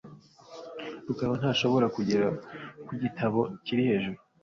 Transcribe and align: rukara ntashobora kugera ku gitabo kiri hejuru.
rukara 1.05 1.33
ntashobora 1.39 1.85
kugera 1.95 2.27
ku 2.85 2.91
gitabo 3.01 3.41
kiri 3.65 3.81
hejuru. 3.89 4.17